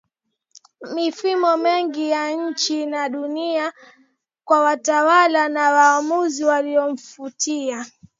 [0.95, 3.51] mifumo mingi ya nje na ndani
[4.45, 7.85] kwa watawala na waamuzi waliomfuatia